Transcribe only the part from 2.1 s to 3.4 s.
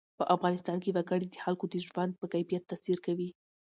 په کیفیت تاثیر کوي.